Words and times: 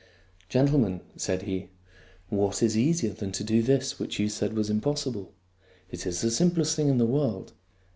"Gentlemen," 0.49 1.01
said 1.15 1.43
he," 1.43 1.69
what 2.29 2.63
is 2.63 2.75
easier 2.75 3.13
than 3.13 3.31
to 3.33 3.43
do 3.43 3.61
this 3.61 3.99
which 3.99 4.17
you 4.17 4.29
said 4.29 4.53
was 4.53 4.67
impossible? 4.67 5.31
It 5.91 6.07
is 6.07 6.21
the 6.21 6.31
simplest 6.31 6.75
thing 6.75 6.87
in 6.87 6.97
the 6.97 7.05
world. 7.05 7.53